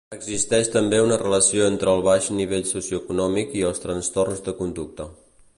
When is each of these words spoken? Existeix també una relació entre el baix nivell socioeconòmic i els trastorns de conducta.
Existeix 0.15 0.69
també 0.75 1.01
una 1.07 1.19
relació 1.23 1.67
entre 1.73 1.93
el 1.97 2.01
baix 2.09 2.31
nivell 2.39 2.65
socioeconòmic 2.71 3.57
i 3.61 3.65
els 3.71 3.85
trastorns 3.87 4.47
de 4.49 4.61
conducta. 4.65 5.11